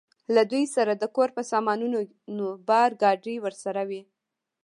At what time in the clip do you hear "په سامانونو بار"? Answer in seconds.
1.37-2.89